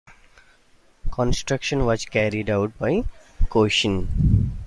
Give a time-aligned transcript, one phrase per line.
[1.11, 3.03] Construction was carried out by
[3.51, 4.07] Costain.